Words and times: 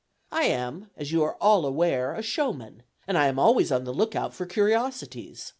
I 0.31 0.45
am, 0.45 0.89
as 0.97 1.11
you 1.11 1.21
are 1.21 1.35
all 1.35 1.63
aware, 1.63 2.15
a 2.15 2.23
showman, 2.23 2.81
and 3.05 3.19
I 3.19 3.27
am 3.27 3.37
always 3.37 3.71
on 3.71 3.83
the 3.83 3.93
lookout 3.93 4.33
for 4.33 4.47
curiosities. 4.47 5.49